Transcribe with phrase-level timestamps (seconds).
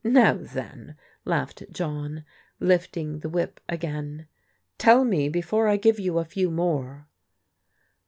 [0.03, 0.95] "Now then,"
[1.25, 2.25] laughed John,
[2.59, 4.25] lifting the whip again,"
[4.79, 7.07] tell me before I give you a few more."